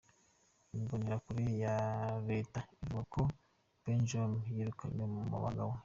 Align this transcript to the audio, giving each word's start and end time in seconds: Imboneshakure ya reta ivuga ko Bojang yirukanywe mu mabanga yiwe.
Imboneshakure 0.75 1.43
ya 1.63 1.75
reta 2.29 2.59
ivuga 2.73 3.01
ko 3.13 3.21
Bojang 3.81 4.35
yirukanywe 4.53 5.03
mu 5.13 5.21
mabanga 5.31 5.61
yiwe. 5.65 5.77